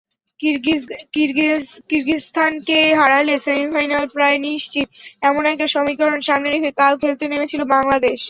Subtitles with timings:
[1.89, 8.19] কিরগিজস্তানকে হারালে সেমিফাইনাল প্রায় নিশ্চিত—এমন একটা সমীকরণ সামনে রেখে কাল খেলতে নেমেছিল বাংলাদেশ।